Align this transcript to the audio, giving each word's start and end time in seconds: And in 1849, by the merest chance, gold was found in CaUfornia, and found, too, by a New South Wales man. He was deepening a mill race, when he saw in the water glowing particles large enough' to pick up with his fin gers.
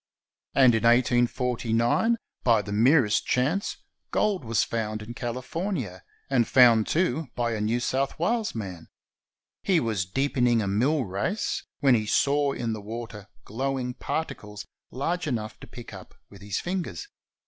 And 0.55 0.73
in 0.73 0.81
1849, 0.81 2.17
by 2.43 2.61
the 2.63 2.71
merest 2.71 3.27
chance, 3.27 3.77
gold 4.09 4.43
was 4.43 4.63
found 4.63 5.03
in 5.03 5.13
CaUfornia, 5.13 6.01
and 6.27 6.47
found, 6.47 6.87
too, 6.87 7.27
by 7.35 7.53
a 7.53 7.61
New 7.61 7.79
South 7.79 8.17
Wales 8.17 8.55
man. 8.55 8.87
He 9.61 9.79
was 9.79 10.07
deepening 10.07 10.59
a 10.59 10.67
mill 10.67 11.05
race, 11.05 11.63
when 11.81 11.93
he 11.93 12.07
saw 12.07 12.51
in 12.53 12.73
the 12.73 12.81
water 12.81 13.27
glowing 13.45 13.93
particles 13.93 14.65
large 14.89 15.27
enough' 15.27 15.59
to 15.59 15.67
pick 15.67 15.93
up 15.93 16.15
with 16.31 16.41
his 16.41 16.59
fin 16.59 16.81
gers. 16.83 17.07